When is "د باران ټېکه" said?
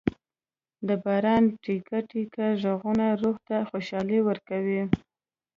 0.87-1.99